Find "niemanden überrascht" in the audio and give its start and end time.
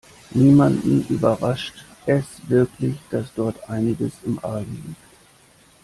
0.33-1.85